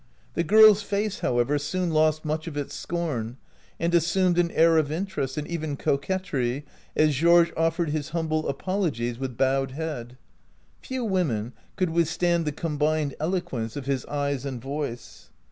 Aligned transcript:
The 0.33 0.43
girl's 0.43 0.81
face, 0.81 1.19
however, 1.19 1.59
soon 1.59 1.91
lost 1.91 2.25
much 2.25 2.47
of 2.47 2.57
its 2.57 2.73
scorn, 2.73 3.37
and 3.79 3.93
assumed 3.93 4.39
an 4.39 4.49
air 4.49 4.77
of 4.77 4.91
interest, 4.91 5.37
and 5.37 5.47
even 5.47 5.77
coquetry, 5.77 6.65
as 6.95 7.13
Georges 7.13 7.53
offered 7.55 7.91
his 7.91 8.09
humble 8.09 8.49
apologies, 8.49 9.19
with 9.19 9.37
bowed 9.37 9.73
head. 9.73 10.17
Few 10.81 11.05
women 11.05 11.53
could 11.75 11.91
withstand 11.91 12.45
the 12.45 12.51
combined 12.51 13.13
elo 13.19 13.41
quence 13.41 13.75
of 13.77 13.85
his 13.85 14.03
eyes 14.07 14.43
and 14.43 14.59
voice. 14.59 15.29